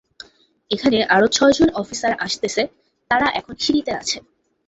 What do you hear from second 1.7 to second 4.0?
officer আসতেছে, তারা এখন সিড়িতে